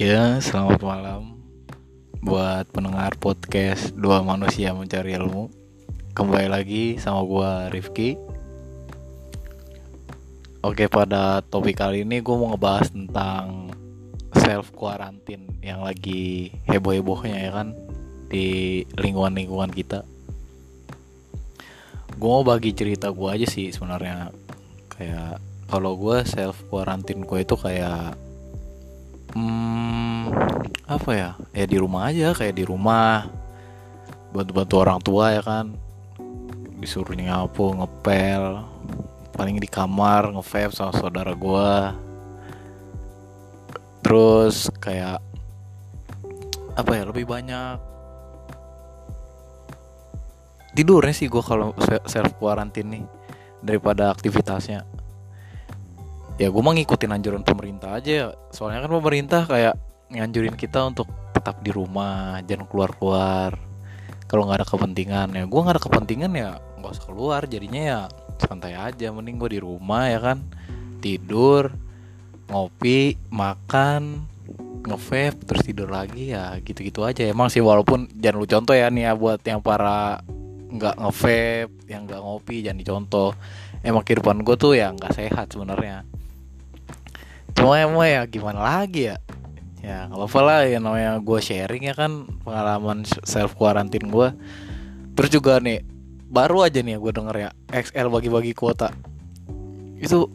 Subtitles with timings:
[0.00, 1.36] Ya, selamat malam
[2.24, 5.52] buat pendengar podcast Dua Manusia Mencari Ilmu.
[6.16, 8.16] Kembali lagi sama gua Rifki.
[10.64, 13.76] Oke, pada topik kali ini gue mau ngebahas tentang
[14.40, 17.76] self quarantine yang lagi heboh-hebohnya ya kan
[18.32, 20.00] di lingkungan-lingkungan kita.
[22.16, 24.32] Gue mau bagi cerita gue aja sih sebenarnya
[24.96, 28.29] kayak kalau gue self quarantine gue itu kayak
[29.34, 30.22] hmm,
[30.86, 31.30] apa ya?
[31.54, 33.28] Ya di rumah aja kayak di rumah.
[34.30, 35.74] Bantu-bantu orang tua ya kan?
[36.78, 38.70] Disuruh nyapu ngepel
[39.40, 41.72] paling di kamar ngevape sama saudara gue
[44.04, 45.16] terus kayak
[46.76, 47.80] apa ya lebih banyak
[50.76, 51.72] tidurnya sih gue kalau
[52.04, 53.04] self quarantine nih
[53.64, 54.84] daripada aktivitasnya
[56.40, 58.28] ya gue mau ngikutin anjuran pemerintah aja ya.
[58.48, 59.76] Soalnya kan pemerintah kayak
[60.08, 63.50] nganjurin kita untuk tetap di rumah jangan keluar keluar
[64.26, 67.44] kalau nggak ada kepentingan ya gue nggak ada kepentingan ya nggak usah keluar.
[67.44, 67.98] Jadinya ya
[68.40, 70.40] santai aja mending gue di rumah ya kan?
[71.04, 71.76] Tidur
[72.48, 74.24] ngopi makan
[74.80, 77.28] ngevape terus tidur lagi ya gitu-gitu aja.
[77.28, 80.24] Emang sih walaupun jangan lu contoh ya nih ya buat yang para
[80.72, 83.30] nggak ngevape yang nggak ngopi jangan dicontoh.
[83.84, 86.08] Emang kehidupan gue tuh ya nggak sehat sebenarnya
[87.60, 89.20] cuma emang ya gimana lagi ya?
[89.84, 94.28] Ya nggak apa-apa lah ya namanya gue sharing ya kan pengalaman self quarantine gue
[95.12, 95.84] terus juga nih
[96.32, 98.88] baru aja nih ya gue denger ya XL bagi-bagi kuota.
[100.00, 100.32] Itu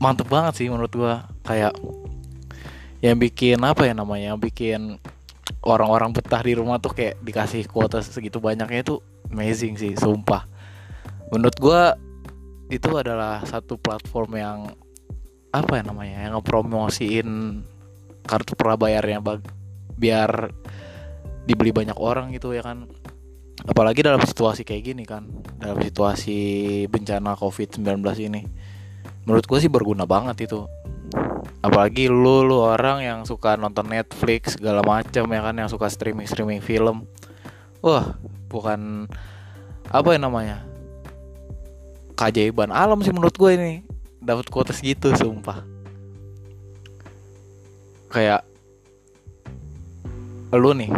[0.00, 1.76] mantep banget sih menurut gue kayak
[3.04, 4.96] yang bikin apa ya namanya bikin
[5.60, 8.96] orang-orang betah di rumah tuh kayak dikasih kuota segitu banyaknya itu
[9.28, 10.48] amazing sih sumpah.
[11.28, 11.82] Menurut gue
[12.72, 14.58] itu adalah satu platform yang
[15.56, 17.28] apa ya namanya yang ngepromosiin
[18.26, 19.40] kartu prabayarnya bag,
[19.96, 20.52] biar
[21.46, 22.90] dibeli banyak orang gitu ya kan?
[23.64, 25.24] Apalagi dalam situasi kayak gini kan?
[25.56, 26.36] Dalam situasi
[26.92, 28.44] bencana covid 19 ini.
[29.24, 30.68] Menurut gue sih berguna banget itu.
[31.64, 35.54] Apalagi lu lu orang yang suka nonton Netflix segala macam ya kan?
[35.56, 37.08] Yang suka streaming streaming film.
[37.80, 38.18] Wah
[38.52, 39.08] bukan
[39.88, 40.62] apa ya namanya?
[42.14, 45.62] Keajaiban alam sih menurut gue ini dapat kuota segitu sumpah.
[48.12, 48.46] Kayak
[50.56, 50.88] lu nih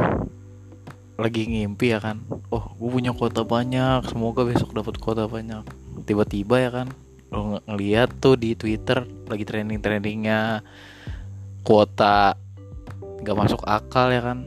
[1.19, 2.23] lagi ngimpi ya kan?
[2.55, 5.67] Oh gue punya kuota banyak semoga besok dapat kuota banyak.
[6.06, 6.89] Tiba-tiba ya kan
[7.29, 10.65] lo ng ngeliat tuh di twitter lagi trending trendingnya
[11.61, 12.39] kuota
[13.21, 14.47] nggak masuk akal ya kan?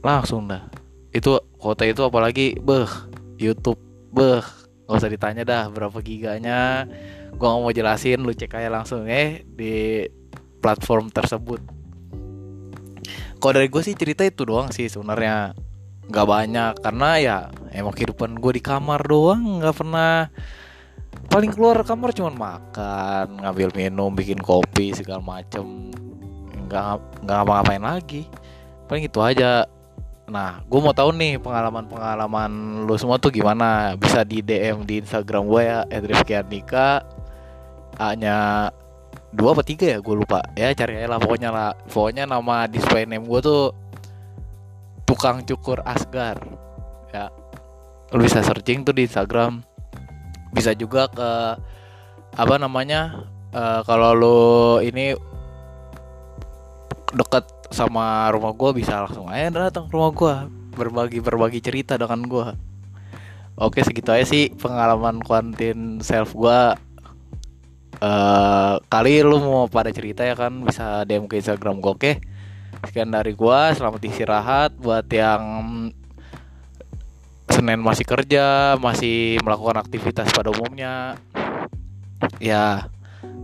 [0.00, 0.64] Langsung dah.
[1.12, 2.88] Itu kuota itu apalagi beh
[3.36, 3.78] YouTube
[4.16, 6.84] beh nggak usah ditanya dah berapa giganya.
[7.32, 10.04] Gue nggak mau jelasin lu cek aja langsung eh di
[10.60, 11.60] platform tersebut.
[13.40, 15.52] Kalau dari gue sih cerita itu doang sih sebenarnya.
[16.08, 17.38] Nggak banyak karena ya
[17.72, 20.28] emang kehidupan gue di kamar doang nggak pernah.
[21.28, 25.92] Paling keluar kamar cuma makan ngambil minum bikin kopi segala macem.
[26.68, 28.28] Nggak nggak ngapa-ngapain lagi.
[28.84, 29.64] Paling itu aja
[30.24, 33.92] nah gue mau tahu nih pengalaman-pengalaman lu semua tuh gimana?
[34.00, 37.04] Bisa di DM di Instagram gue ya @rifkiandika
[38.00, 38.68] hanya
[39.30, 39.98] dua apa tiga ya?
[40.00, 40.40] Gue lupa.
[40.56, 41.70] Ya cari aja lah pokoknya lah.
[41.92, 43.76] Pokoknya nama display name gue tuh
[45.04, 46.40] tukang cukur Asgar.
[47.12, 47.28] Ya
[48.16, 49.60] lu bisa searching tuh di Instagram.
[50.56, 51.30] Bisa juga ke
[52.34, 54.40] apa namanya uh, kalau lu
[54.82, 55.14] ini
[57.14, 60.34] deket sama rumah gue bisa langsung aja datang rumah gue
[60.78, 62.46] berbagi berbagi cerita dengan gue
[63.58, 66.60] oke segitu aja sih pengalaman kuantin self gue
[68.00, 72.12] uh, kali lu mau pada cerita ya kan bisa DM ke Instagram gue oke?
[72.84, 75.42] Sekian dari gue selamat istirahat buat yang
[77.48, 81.16] Senin masih kerja masih melakukan aktivitas pada umumnya.
[82.40, 82.88] Ya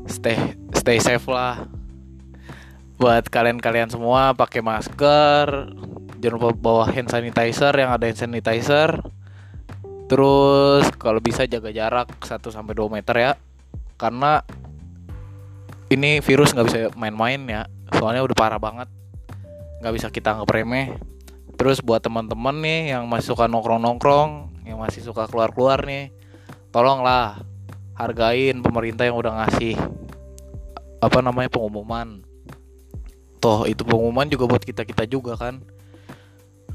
[0.09, 0.37] stay
[0.75, 1.80] stay safe lah
[3.01, 5.73] buat kalian-kalian semua pakai masker
[6.21, 9.01] jangan lupa bawa hand sanitizer yang ada hand sanitizer.
[10.05, 13.33] Terus kalau bisa jaga jarak 1 sampai 2 meter ya
[13.97, 14.45] karena
[15.89, 17.65] ini virus nggak bisa main-main ya
[17.97, 18.93] soalnya udah parah banget.
[19.81, 21.01] Nggak bisa kita anggap remeh.
[21.57, 26.13] Terus buat teman-teman nih yang masih suka nongkrong-nongkrong yang masih suka keluar-keluar nih
[26.69, 27.41] tolonglah
[27.97, 29.75] hargain pemerintah yang udah ngasih
[31.01, 32.30] apa namanya pengumuman
[33.41, 35.65] toh itu pengumuman juga buat kita kita juga kan.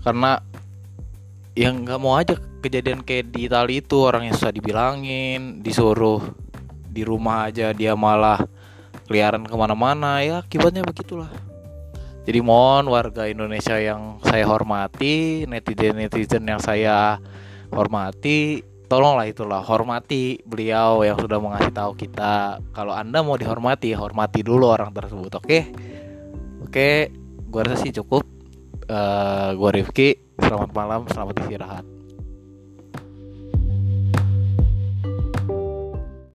[0.01, 0.41] Karena
[1.55, 6.19] yang nggak mau aja kejadian kayak di Itali itu orang yang susah dibilangin disuruh
[6.91, 8.43] di rumah aja dia malah
[9.07, 11.31] keliaran ke mana-mana ya akibatnya begitulah.
[12.25, 17.21] Jadi mohon warga Indonesia yang saya hormati netizen netizen yang saya
[17.69, 22.59] hormati tolonglah itulah hormati beliau yang sudah mengasih tahu kita.
[22.73, 25.59] Kalau anda mau dihormati hormati dulu orang tersebut oke
[26.75, 27.07] oke
[27.55, 28.27] gue rasa sih cukup.
[28.91, 31.94] Uh, gue Rifki selamat malam selamat istirahat